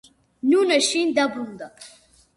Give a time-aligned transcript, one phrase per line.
[0.53, 1.73] ნუნე შინ დაბრუნდა.